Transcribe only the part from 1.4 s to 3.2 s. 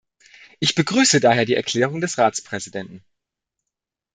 die Erklärung des Ratspräsidenten.